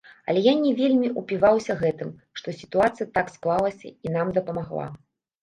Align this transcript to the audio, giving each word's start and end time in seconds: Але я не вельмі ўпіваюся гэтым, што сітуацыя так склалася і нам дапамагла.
Але 0.31 0.39
я 0.43 0.53
не 0.61 0.69
вельмі 0.79 1.11
ўпіваюся 1.21 1.75
гэтым, 1.81 2.09
што 2.41 2.55
сітуацыя 2.63 3.07
так 3.19 3.31
склалася 3.35 3.87
і 4.09 4.17
нам 4.19 4.35
дапамагла. 4.41 4.89